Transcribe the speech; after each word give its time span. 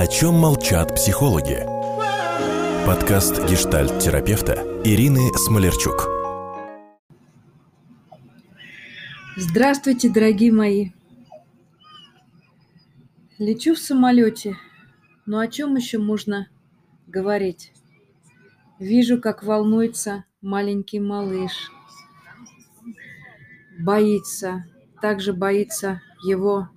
О 0.00 0.06
чем 0.06 0.34
молчат 0.34 0.94
психологи? 0.94 1.66
Подкаст 2.86 3.44
гештальт-терапевта 3.50 4.52
Ирины 4.84 5.36
Смолерчук. 5.36 6.06
Здравствуйте, 9.36 10.08
дорогие 10.08 10.52
мои. 10.52 10.90
Лечу 13.38 13.74
в 13.74 13.80
самолете. 13.80 14.56
Но 15.26 15.40
о 15.40 15.48
чем 15.48 15.74
еще 15.74 15.98
можно 15.98 16.48
говорить? 17.08 17.72
Вижу, 18.78 19.20
как 19.20 19.42
волнуется 19.42 20.26
маленький 20.40 21.00
малыш. 21.00 21.72
Боится. 23.80 24.64
Также 25.02 25.32
боится 25.32 26.00
его 26.22 26.68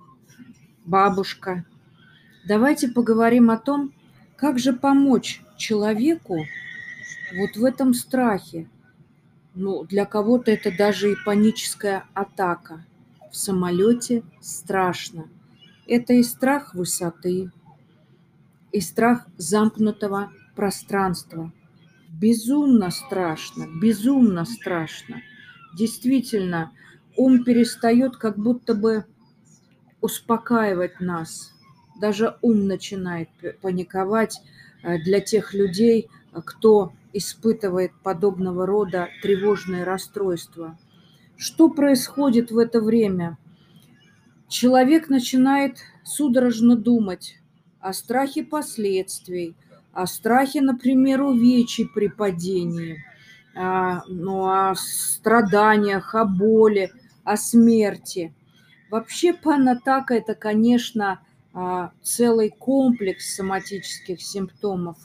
бабушка. 0.84 1.64
Давайте 2.44 2.88
поговорим 2.88 3.50
о 3.50 3.56
том, 3.56 3.92
как 4.36 4.58
же 4.58 4.72
помочь 4.72 5.42
человеку 5.56 6.44
вот 7.36 7.56
в 7.56 7.64
этом 7.64 7.94
страхе. 7.94 8.68
Ну, 9.54 9.84
для 9.84 10.06
кого-то 10.06 10.50
это 10.50 10.76
даже 10.76 11.12
и 11.12 11.16
паническая 11.24 12.04
атака. 12.14 12.84
В 13.30 13.36
самолете 13.36 14.24
страшно. 14.40 15.28
Это 15.86 16.14
и 16.14 16.24
страх 16.24 16.74
высоты, 16.74 17.52
и 18.72 18.80
страх 18.80 19.26
замкнутого 19.36 20.32
пространства. 20.56 21.52
Безумно 22.08 22.90
страшно, 22.90 23.68
безумно 23.80 24.44
страшно. 24.46 25.22
Действительно, 25.76 26.72
ум 27.16 27.44
перестает 27.44 28.16
как 28.16 28.36
будто 28.36 28.74
бы 28.74 29.04
успокаивать 30.00 31.00
нас. 31.00 31.52
Даже 32.00 32.36
ум 32.42 32.66
начинает 32.66 33.28
паниковать 33.60 34.40
э, 34.82 34.98
для 34.98 35.20
тех 35.20 35.54
людей, 35.54 36.08
кто 36.44 36.92
испытывает 37.12 37.92
подобного 38.02 38.66
рода 38.66 39.08
тревожные 39.22 39.84
расстройства. 39.84 40.78
Что 41.36 41.68
происходит 41.68 42.50
в 42.50 42.58
это 42.58 42.80
время? 42.80 43.36
Человек 44.48 45.08
начинает 45.08 45.78
судорожно 46.04 46.76
думать 46.76 47.38
о 47.80 47.92
страхе 47.92 48.44
последствий, 48.44 49.54
о 49.92 50.06
страхе, 50.06 50.60
например, 50.60 51.22
увечий 51.22 51.86
при 51.86 52.08
падении, 52.08 53.04
а, 53.54 54.04
ну, 54.08 54.44
о 54.46 54.74
страданиях, 54.74 56.14
о 56.14 56.24
боли, 56.24 56.92
о 57.24 57.36
смерти– 57.36 58.34
Вообще 58.92 59.32
панатака– 59.32 60.14
это, 60.16 60.34
конечно, 60.34 61.18
целый 62.02 62.50
комплекс 62.50 63.34
соматических 63.34 64.20
симптомов. 64.22 64.96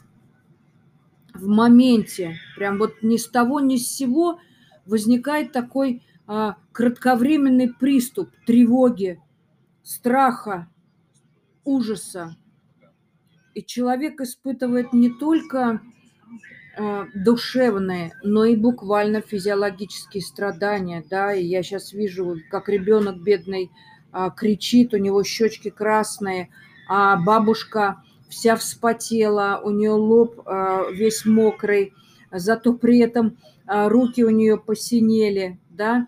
В 1.33 1.47
моменте, 1.47 2.37
прям 2.55 2.77
вот 2.77 3.03
ни 3.03 3.17
с 3.17 3.27
того, 3.27 3.59
ни 3.59 3.77
с 3.77 3.87
сего 3.87 4.39
возникает 4.85 5.51
такой 5.51 6.03
а, 6.25 6.57
кратковременный 6.71 7.73
приступ 7.73 8.29
тревоги, 8.45 9.21
страха, 9.83 10.67
ужаса. 11.63 12.35
И 13.53 13.63
человек 13.63 14.19
испытывает 14.21 14.93
не 14.93 15.09
только 15.09 15.81
а, 16.77 17.07
душевные, 17.13 18.13
но 18.23 18.45
и 18.45 18.55
буквально 18.55 19.21
физиологические 19.21 20.23
страдания, 20.23 21.03
да, 21.09 21.33
и 21.33 21.45
я 21.45 21.63
сейчас 21.63 21.93
вижу, 21.93 22.37
как 22.49 22.67
ребенок 22.67 23.21
бедный 23.21 23.71
а, 23.71 23.96
кричит, 24.35 24.93
у 24.93 24.97
него 24.97 25.23
щечки 25.23 25.69
красные, 25.69 26.49
а 26.89 27.17
бабушка 27.17 28.03
вся 28.29 28.55
вспотела, 28.55 29.61
у 29.63 29.69
нее 29.69 29.91
лоб 29.91 30.41
а, 30.45 30.89
весь 30.91 31.25
мокрый, 31.25 31.93
зато 32.31 32.73
при 32.73 32.99
этом 32.99 33.37
руки 33.65 34.23
у 34.23 34.29
нее 34.29 34.57
посинели, 34.57 35.59
да, 35.69 36.07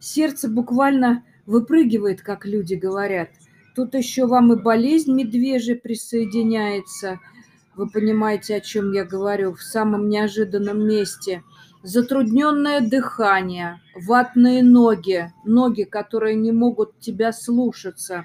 сердце 0.00 0.48
буквально 0.48 1.22
выпрыгивает, 1.44 2.22
как 2.22 2.46
люди 2.46 2.74
говорят. 2.74 3.28
Тут 3.74 3.94
еще 3.94 4.26
вам 4.26 4.54
и 4.54 4.56
болезнь 4.56 5.12
медвежья 5.12 5.74
присоединяется– 5.74 7.20
вы 7.74 7.88
понимаете, 7.88 8.56
о 8.56 8.60
чем 8.60 8.92
я 8.92 9.04
говорю, 9.04 9.54
в 9.54 9.62
самом 9.62 10.08
неожиданном 10.08 10.86
месте. 10.86 11.42
Затрудненное 11.82 12.80
дыхание, 12.80 13.80
ватные 13.94 14.62
ноги, 14.62 15.32
ноги, 15.44 15.82
которые 15.82 16.36
не 16.36 16.52
могут 16.52 17.00
тебя 17.00 17.32
слушаться. 17.32 18.24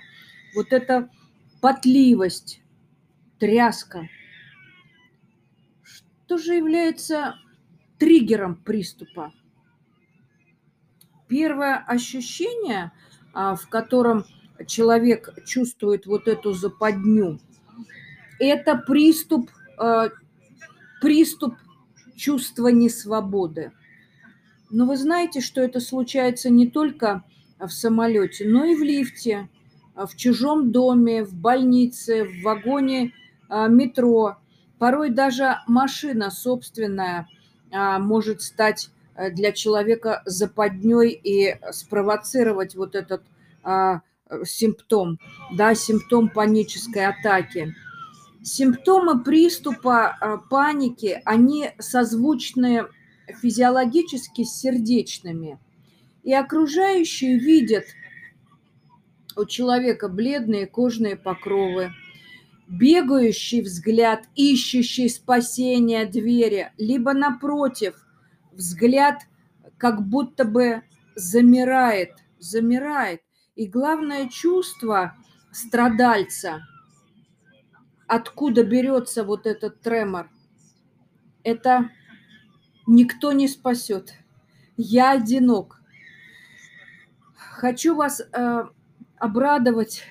Вот 0.56 0.68
эта 0.72 1.10
потливость, 1.62 2.62
тряска. 3.40 4.08
Что 5.84 6.38
же 6.38 6.54
является 6.54 7.36
триггером 7.98 8.56
приступа? 8.56 9.34
Первое 11.28 11.78
ощущение, 11.78 12.92
а, 13.34 13.56
в 13.56 13.68
котором 13.70 14.26
человек 14.68 15.34
чувствует 15.46 16.06
вот 16.06 16.28
эту 16.28 16.54
западню– 16.54 17.40
это 18.40 18.76
приступ, 18.76 19.50
э, 19.80 20.10
приступ 21.02 21.56
чувства 22.18 22.68
несвободы. 22.68 23.72
Но 24.70 24.86
вы 24.86 24.98
знаете, 24.98 25.40
что 25.40 25.62
это 25.62 25.80
случается 25.80 26.50
не 26.50 26.68
только 26.68 27.24
в 27.60 27.70
самолете, 27.70 28.48
но 28.48 28.66
и 28.66 28.76
в 28.76 28.82
лифте, 28.82 29.48
в 29.96 30.16
чужом 30.16 30.72
доме, 30.72 31.24
в 31.24 31.34
больнице, 31.34 32.26
в 32.26 32.44
вагоне 32.44 33.14
э, 33.50 33.68
метро. 33.70 34.38
Порой 34.78 35.10
даже 35.10 35.60
машина 35.68 36.30
собственная 36.30 37.28
э, 37.72 37.98
может 38.00 38.42
стать 38.42 38.90
для 39.32 39.52
человека 39.52 40.22
западней 40.26 41.10
и 41.10 41.58
спровоцировать 41.72 42.76
вот 42.76 42.94
этот 42.94 43.24
симптом, 44.44 45.20
да, 45.52 45.74
симптом 45.74 46.30
панической 46.30 47.06
атаки. 47.08 47.76
Симптомы 48.48 49.26
приступа 49.26 50.16
э, 50.22 50.38
паники, 50.50 51.22
они 51.26 51.72
созвучны 51.80 52.86
физиологически 53.42 54.46
с 54.46 54.62
сердечными. 54.62 55.60
И 56.24 56.34
окружающие 56.34 57.38
видят 57.38 57.84
у 59.36 59.44
человека 59.44 60.08
бледные 60.08 60.66
кожные 60.66 61.18
покровы, 61.18 61.92
бегающий 62.70 63.60
взгляд, 63.60 64.24
ищущий 64.36 65.10
спасения 65.10 66.06
двери, 66.06 66.72
либо 66.78 67.12
напротив, 67.12 67.96
взгляд 68.54 69.24
как 69.78 70.08
будто 70.08 70.46
бы 70.46 70.84
замирает, 71.16 72.14
замирает. 72.40 73.20
И 73.58 73.68
главное 73.68 74.30
чувство 74.30 75.18
страдальца– 75.52 76.62
откуда 78.08 78.64
берется 78.64 79.24
вот 79.24 79.46
этот 79.46 79.82
тремор. 79.82 80.30
Это 81.44 81.90
никто 82.88 83.32
не 83.34 83.48
спасет. 83.48 84.14
Я 84.78 85.12
одинок. 85.12 85.82
Хочу 87.36 87.96
вас 87.96 88.22
э, 88.22 88.64
обрадовать, 89.18 90.04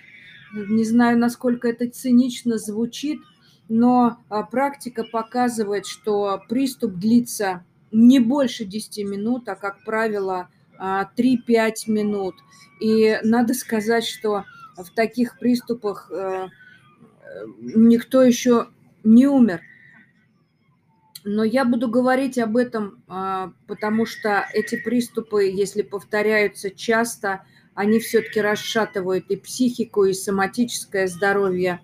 не 0.52 0.84
знаю, 0.84 1.18
насколько 1.18 1.68
это 1.68 1.88
цинично 1.88 2.58
звучит, 2.58 3.20
но 3.68 4.18
э, 4.30 4.42
практика 4.50 5.04
показывает, 5.04 5.86
что 5.86 6.42
приступ 6.48 6.94
длится 6.94 7.64
не 7.92 8.18
больше 8.18 8.64
10 8.64 9.04
минут, 9.08 9.48
а, 9.48 9.54
как 9.54 9.84
правило, 9.84 10.48
э, 10.78 11.04
3-5 11.16 11.88
минут. 11.88 12.34
И 12.80 13.18
надо 13.22 13.54
сказать, 13.54 14.04
что 14.04 14.44
в 14.76 14.90
таких 14.94 15.38
приступах 15.38 16.10
э, 16.10 16.48
никто 17.60 18.22
еще 18.22 18.68
не 19.04 19.26
умер. 19.26 19.60
Но 21.24 21.42
я 21.42 21.64
буду 21.64 21.88
говорить 21.88 22.38
об 22.38 22.56
этом, 22.56 23.02
а, 23.08 23.52
потому 23.66 24.06
что 24.06 24.46
эти 24.52 24.76
приступы, 24.76 25.44
если 25.44 25.82
повторяются 25.82 26.70
часто, 26.70 27.42
они 27.74 27.98
все-таки 27.98 28.40
расшатывают 28.40 29.26
и 29.28 29.36
психику, 29.36 30.04
и 30.04 30.12
соматическое 30.12 31.08
здоровье 31.08 31.80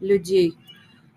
людей. 0.00 0.56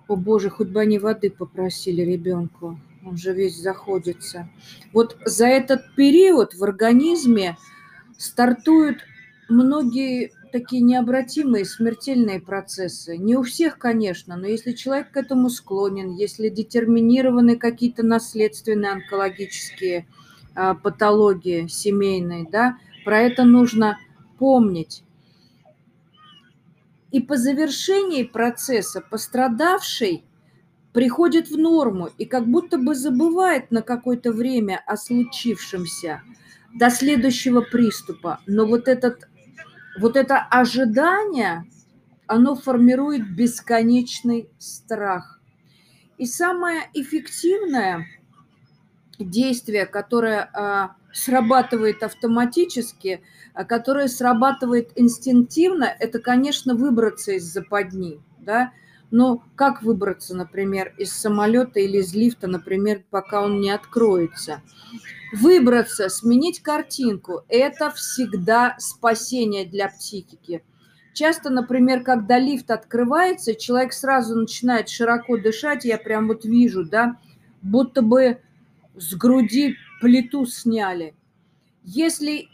О 0.08 0.16
боже, 0.16 0.50
хоть 0.50 0.70
бы 0.70 0.82
они 0.82 0.98
воды 1.00 1.30
попросили 1.30 2.02
ребенку, 2.02 2.80
он 3.06 3.16
же 3.16 3.34
весь 3.34 3.56
заходится. 3.56 4.50
Вот 4.92 5.18
за 5.26 5.46
этот 5.46 5.94
период 5.96 6.56
в 6.56 6.64
организме 6.64 7.58
стартуют 8.18 8.98
многие 9.50 10.32
такие 10.52 10.82
необратимые 10.82 11.66
смертельные 11.66 12.40
процессы. 12.40 13.18
Не 13.18 13.36
у 13.36 13.44
всех, 13.44 13.78
конечно, 13.78 14.36
но 14.36 14.48
если 14.48 14.74
человек 14.74 15.12
к 15.12 15.18
этому 15.18 15.50
склонен, 15.50 16.12
если 16.16 16.50
детерминированы 16.50 17.58
какие-то 17.58 18.04
наследственные 18.04 18.92
онкологические 18.92 20.08
а, 20.56 20.74
патологии 20.74 21.68
семейные, 21.68 22.48
да, 22.50 22.78
про 23.06 23.22
это 23.22 23.44
нужно 23.44 24.00
помнить. 24.38 25.04
И 27.12 27.22
по 27.22 27.38
завершении 27.38 28.24
процесса 28.24 29.02
пострадавший 29.02 30.24
приходит 30.94 31.50
в 31.50 31.58
норму 31.58 32.10
и 32.18 32.26
как 32.26 32.48
будто 32.48 32.78
бы 32.78 32.96
забывает 32.96 33.72
на 33.72 33.82
какое-то 33.82 34.32
время 34.32 34.82
о 34.86 34.98
случившемся 34.98 36.22
до 36.74 36.90
следующего 36.90 37.62
приступа. 37.62 38.40
Но 38.46 38.66
вот, 38.66 38.88
этот, 38.88 39.28
вот 39.98 40.16
это 40.16 40.38
ожидание, 40.38 41.66
оно 42.28 42.56
формирует 42.56 43.36
бесконечный 43.36 44.50
страх. 44.60 45.40
И 46.18 46.26
самое 46.26 46.90
эффективное 46.94 48.06
действие, 49.20 49.86
которое 49.86 50.50
а, 50.54 50.96
срабатывает 51.14 52.04
автоматически, 52.04 53.22
а 53.54 53.66
которое 53.66 54.08
срабатывает 54.08 54.92
инстинктивно, 54.96 55.86
это, 55.86 56.20
конечно, 56.20 56.76
выбраться 56.76 57.34
из 57.34 57.44
западни, 57.44 58.22
да, 58.40 58.72
но 59.10 59.44
как 59.56 59.84
выбраться, 59.84 60.36
например, 60.36 60.94
из 60.98 61.14
самолета 61.14 61.80
или 61.80 62.00
из 62.00 62.14
лифта, 62.14 62.48
например, 62.48 63.04
пока 63.10 63.42
он 63.42 63.60
не 63.62 63.72
откроется? 63.72 64.62
Выбраться, 65.34 66.10
сменить 66.10 66.62
картинку– 66.62 67.42
это 67.50 67.92
всегда 67.92 68.76
спасение 68.80 69.66
для 69.66 69.90
психики. 69.90 70.64
Часто, 71.14 71.50
например, 71.50 72.04
когда 72.04 72.40
лифт 72.40 72.72
открывается, 72.72 73.56
человек 73.56 73.94
сразу 73.94 74.36
начинает 74.36 74.88
широко 74.88 75.38
дышать, 75.38 75.84
я 75.84 75.98
прям 75.98 76.28
вот 76.28 76.46
вижу, 76.46 76.86
да, 76.86 77.18
будто 77.62 78.02
бы 78.02 78.40
с 78.96 79.16
груди 79.16 79.76
плиту 80.00 80.46
сняли. 80.46 81.16
Если 81.84 82.50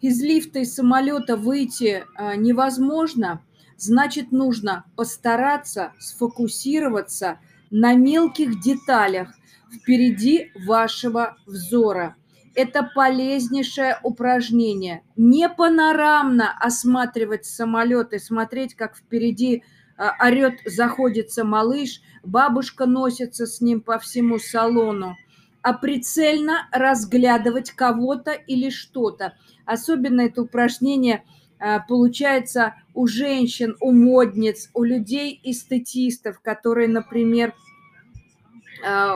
из 0.00 0.20
лифта 0.20 0.60
и 0.60 0.64
самолета 0.64 1.36
выйти 1.36 2.04
а, 2.16 2.36
невозможно– 2.36 3.42
значит, 3.76 4.32
нужно 4.32 4.84
постараться 4.96 5.92
сфокусироваться 5.98 7.38
на 7.70 7.94
мелких 7.94 8.60
деталях 8.60 9.34
впереди 9.74 10.52
вашего 10.66 11.36
взора. 11.46 12.16
Это 12.54 12.88
полезнейшее 12.94 13.98
упражнение. 14.02 15.02
Не 15.16 15.48
панорамно 15.48 16.56
осматривать 16.58 17.44
самолет 17.44 18.12
и 18.12 18.18
смотреть, 18.18 18.74
как 18.74 18.96
впереди 18.96 19.64
а, 19.96 20.12
орет, 20.24 20.60
заходится 20.64 21.44
малыш, 21.44 22.00
бабушка 22.22 22.86
носится 22.86 23.46
с 23.46 23.60
ним 23.60 23.80
по 23.80 23.98
всему 23.98 24.38
салону, 24.38 25.16
а 25.62 25.72
прицельно 25.72 26.68
разглядывать 26.70 27.72
кого-то 27.72 28.32
или 28.32 28.70
что-то. 28.70 29.34
Особенно 29.66 30.22
это 30.22 30.42
упражнение– 30.42 31.24
Э, 31.64 31.78
получается 31.88 32.74
у 32.92 33.06
женщин, 33.06 33.76
у 33.80 33.92
модниц, 33.92 34.68
у 34.74 34.82
людей 34.82 35.40
эстетистов, 35.42 36.40
которые, 36.40 36.88
например, 36.88 37.54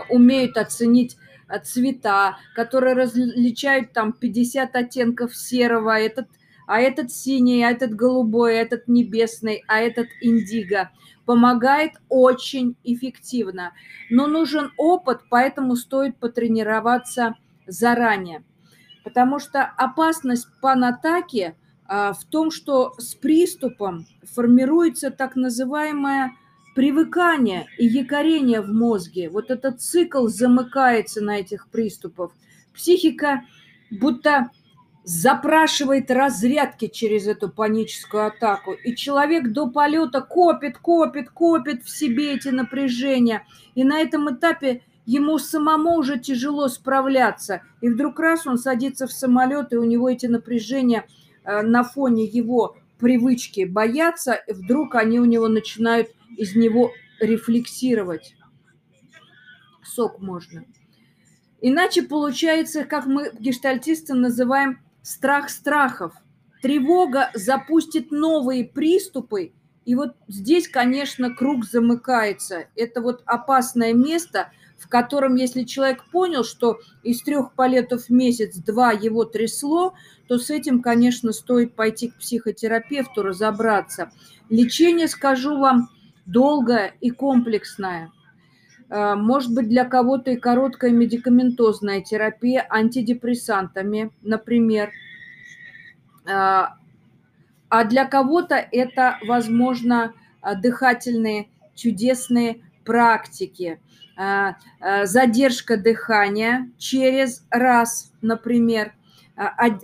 умеют 0.09 0.57
оценить 0.57 1.17
э, 1.49 1.59
цвета, 1.61 2.39
которые 2.55 2.95
различают 2.95 3.93
там 3.93 4.13
50 4.13 4.75
оттенков 4.75 5.37
серого, 5.37 5.99
этот, 5.99 6.29
а 6.67 6.81
этот 6.81 7.13
синий, 7.13 7.63
а 7.63 7.71
этот 7.71 7.95
голубой, 7.95 8.59
а 8.59 8.63
этот 8.63 8.89
небесный, 8.89 9.63
а 9.69 9.79
этот 9.81 10.09
индиго. 10.21 10.91
Помогает 11.25 11.93
очень 12.09 12.77
эффективно. 12.85 13.73
Но 14.11 14.27
нужен 14.27 14.73
опыт, 14.77 15.21
поэтому 15.29 15.77
стоит 15.77 16.17
потренироваться 16.17 17.37
заранее. 17.67 18.43
Потому 19.05 19.39
что 19.39 19.63
опасность 19.65 20.49
панатаки– 20.61 21.55
а, 21.89 22.13
в 22.13 22.25
том, 22.25 22.51
что 22.51 22.93
с 22.99 23.15
приступом 23.15 24.07
формируется 24.35 25.11
так 25.11 25.37
называемое 25.37 26.33
привыкание 26.79 27.67
и 27.77 27.87
якорение 27.87 28.61
в 28.61 28.73
мозге. 28.73 29.29
Вот 29.31 29.51
этот 29.51 29.81
цикл 29.81 30.29
замыкается 30.29 31.21
на 31.21 31.41
этих 31.41 31.67
приступах. 31.71 32.31
Психика 32.73 33.43
будто 33.91 34.51
запрашивает 35.03 36.09
разрядки 36.13 36.87
через 36.87 37.27
эту 37.27 37.49
паническую 37.49 38.29
атаку. 38.29 38.75
И 38.75 38.95
человек 38.95 39.49
до 39.49 39.69
полета 39.69 40.21
копит, 40.21 40.79
копит, 40.79 41.31
копит 41.31 41.83
в 41.83 41.91
себе 41.91 42.35
эти 42.35 42.51
напряжения. 42.51 43.45
И 43.75 43.83
на 43.83 43.99
этом 43.99 44.33
этапе 44.33 44.83
ему 45.05 45.39
самому 45.39 45.97
уже 45.97 46.17
тяжело 46.21 46.69
справляться. 46.69 47.63
И 47.81 47.89
вдруг 47.89 48.21
раз 48.21 48.47
он 48.47 48.57
садится 48.57 49.09
в 49.09 49.13
самолет, 49.13 49.73
и 49.73 49.77
у 49.77 49.83
него 49.83 50.09
эти 50.09 50.27
напряжения– 50.27 51.07
Э, 51.49 51.63
на 51.63 51.83
фоне 51.83 52.25
его 52.25 52.77
привычки 52.99 53.65
бояться, 53.65 54.41
вдруг 54.49 54.95
они 54.97 55.19
у 55.19 55.25
него 55.25 55.49
начинают 55.49 56.09
из 56.39 56.55
него 56.55 56.93
рефлексировать. 57.21 58.35
Сок 59.85 60.21
можно. 60.21 60.65
Иначе 61.61 62.03
получается, 62.03 62.85
как 62.85 63.07
мы 63.07 63.33
гештальтисты 63.39 64.15
называем 64.15 64.79
страх 65.03 65.51
страхов. 65.51 66.15
Тревога 66.63 67.31
запустит 67.35 68.11
новые 68.11 68.65
приступы, 68.65 69.53
и 69.85 69.95
вот 69.95 70.17
здесь, 70.29 70.69
конечно, 70.69 71.35
круг 71.35 71.65
замыкается. 71.65 72.67
Это 72.77 73.01
вот 73.01 73.23
опасное 73.25 73.93
место, 73.93 74.53
в 74.77 74.89
котором, 74.89 75.35
если 75.35 75.65
человек 75.65 76.05
понял, 76.11 76.45
что 76.45 76.79
из 77.03 77.23
трех 77.23 77.55
полетов 77.55 78.05
в 78.05 78.11
месяц 78.11 78.57
два 78.57 78.93
его 78.93 79.25
трясло, 79.25 79.95
то 80.29 80.39
с 80.39 80.51
этим, 80.51 80.83
конечно, 80.83 81.33
стоит 81.33 81.75
пойти 81.75 82.09
к 82.09 82.19
психотерапевту, 82.19 83.23
разобраться. 83.23 84.13
Лечение, 84.51 85.09
скажу 85.09 85.59
вам, 85.59 85.89
долгое 86.29 86.95
и 87.01 87.11
комплексное. 87.11 88.13
А, 88.91 89.17
может 89.17 89.53
быть, 89.55 89.69
для 89.69 89.85
кого-то 89.85 90.31
и 90.31 90.37
короткая 90.37 90.93
медикаментозная 90.93 92.03
терапия 92.03 92.67
антидепрессантами, 92.71 94.13
например. 94.23 94.93
А, 96.31 96.77
а 97.69 97.85
для 97.85 98.05
кого-то 98.05 98.55
это, 98.55 99.19
возможно, 99.27 100.15
дыхательные 100.63 101.49
чудесные 101.75 102.63
практики. 102.85 103.81
Задержка 105.05 105.77
дыхания 105.77 106.71
через 106.79 107.47
раз, 107.51 108.11
например, 108.23 108.95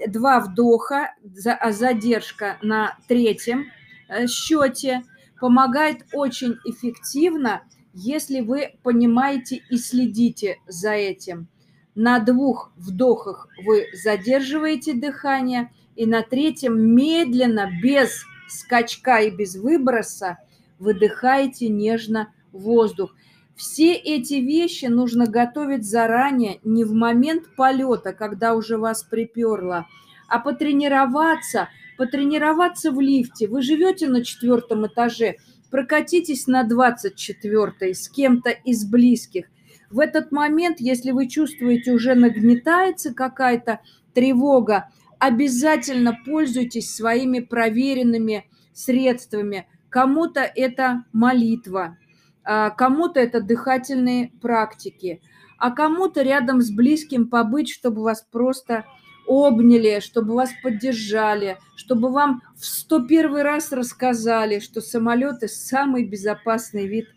два 0.09 0.41
вдоха, 0.41 1.15
задержка 1.23 2.57
на 2.63 2.97
третьем 3.07 3.67
э, 4.09 4.27
счете 4.27 5.03
помогает 5.45 6.07
очень 6.15 6.57
эффективно, 6.65 7.65
если 7.93 8.41
вы 8.41 8.79
понимаете 8.83 9.61
и 9.69 9.77
следите 9.77 10.57
за 10.67 10.93
этим. 10.93 11.49
На 11.95 12.19
двух 12.19 12.73
вдохах 12.77 13.49
вы 13.67 13.85
задерживаете 13.93 14.95
дыхание, 14.95 15.71
и 15.97 16.07
на 16.07 16.23
третьем 16.23 16.81
медленно, 16.97 17.69
без 17.83 18.25
скачка 18.49 19.19
и 19.19 19.31
без 19.31 19.57
выброса, 19.57 20.39
выдыхаете 20.79 21.69
нежно 21.69 22.33
воздух. 22.51 23.15
Все 23.55 23.93
эти 23.93 24.37
вещи 24.37 24.87
нужно 24.87 25.27
готовить 25.27 25.85
заранее, 25.85 26.59
не 26.65 26.85
в 26.85 26.95
момент 26.95 27.55
полета, 27.55 28.15
когда 28.15 28.55
уже 28.55 28.79
вас 28.79 29.03
приперло, 29.03 29.89
а 30.27 30.39
потренироваться, 30.39 31.69
потренироваться 31.97 32.91
в 32.91 33.01
лифте. 33.01 33.49
Вы 33.49 33.63
живете 33.63 34.09
на 34.09 34.25
четвертом 34.25 34.87
этаже, 34.87 35.37
прокатитесь 35.71 36.47
на 36.47 36.65
24 36.65 37.95
с 37.95 38.09
кем-то 38.09 38.51
из 38.51 38.85
близких. 38.85 39.47
В 39.91 40.01
этот 40.01 40.33
момент, 40.33 40.81
если 40.81 41.11
вы 41.11 41.29
чувствуете, 41.29 41.93
уже 41.93 42.15
нагнетается 42.15 43.15
какая-то 43.15 43.81
тревога, 44.13 44.89
обязательно 45.19 46.17
пользуйтесь 46.25 46.95
своими 46.95 47.41
проверенными 47.41 48.47
средствами. 48.73 49.67
Кому-то 49.89 50.41
это 50.41 51.05
молитва, 51.13 51.97
а, 52.45 52.71
кому-то 52.71 53.21
это 53.21 53.41
дыхательные 53.41 54.33
практики, 54.43 55.23
а 55.59 55.71
кому-то 55.71 56.23
рядом 56.23 56.61
с 56.61 56.71
близким 56.71 57.29
побыть, 57.29 57.71
чтобы 57.71 58.03
вас 58.03 58.27
просто 58.31 58.85
обняли, 59.27 60.01
чтобы 60.01 60.35
вас 60.35 60.51
поддержали, 60.63 61.59
чтобы 61.77 62.11
вам 62.11 62.43
в 62.57 62.65
101 62.65 63.37
раз 63.37 63.73
рассказали, 63.73 64.59
что 64.61 64.81
самолеты– 64.81 65.49
самый 65.49 66.05
безопасный 66.05 66.87
вид 66.87 67.09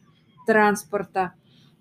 транспорта. 0.46 1.34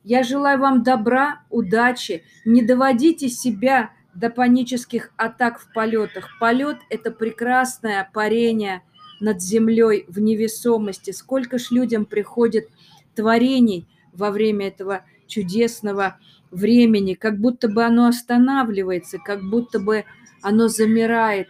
Я 0.05 0.23
желаю 0.23 0.61
вам 0.61 0.83
добра, 0.83 1.41
удачи. 1.51 2.23
Не 2.45 2.63
доводите 2.63 3.29
себя 3.29 3.91
до 4.15 4.31
панических 4.31 5.13
атак 5.17 5.59
в 5.59 5.73
полетах. 5.73 6.31
Полет– 6.39 6.79
это 6.91 7.11
прекрасное 7.11 8.09
парение 8.13 8.83
над 9.21 9.43
землей 9.43 10.05
в 10.09 10.21
невесомости. 10.21 11.11
Сколько 11.11 11.59
ж 11.59 11.71
людям 11.71 12.05
приходит 12.05 12.69
творений 13.15 13.87
во 14.13 14.31
время 14.31 14.69
этого 14.69 15.05
чудесного 15.27 16.19
времени, 16.51 17.15
как 17.15 17.39
будто 17.39 17.69
бы 17.69 17.85
оно 17.85 18.07
останавливается, 18.07 19.19
как 19.19 19.43
будто 19.43 19.79
бы 19.79 20.05
оно 20.43 20.69
замирает. 20.69 21.49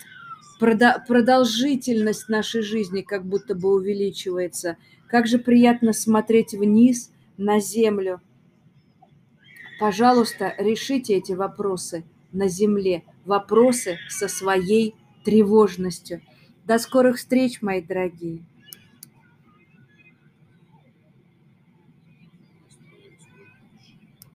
продолжительность 0.58 2.28
нашей 2.28 2.62
жизни 2.62 3.02
как 3.02 3.24
будто 3.24 3.54
бы 3.54 3.72
увеличивается. 3.74 4.76
Как 5.08 5.26
же 5.26 5.38
приятно 5.38 5.92
смотреть 5.92 6.52
вниз 6.52 7.10
на 7.36 7.60
землю. 7.60 8.20
Пожалуйста, 9.78 10.54
решите 10.58 11.14
эти 11.14 11.32
вопросы 11.32 12.04
на 12.32 12.48
земле, 12.48 13.04
вопросы 13.24 13.98
со 14.08 14.28
своей 14.28 14.94
тревожностью. 15.24 16.22
До 16.64 16.78
скорых 16.78 17.16
встреч, 17.16 17.60
мои 17.60 17.82
дорогие! 17.82 18.42